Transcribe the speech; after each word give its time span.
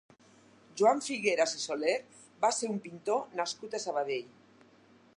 Joan 0.79 1.03
Figueras 1.07 1.53
i 1.59 1.61
Soler 1.65 1.95
va 2.47 2.53
ser 2.61 2.73
un 2.77 2.83
pintor 2.89 3.23
nascut 3.41 3.77
a 3.81 3.87
Sabadell. 3.89 4.37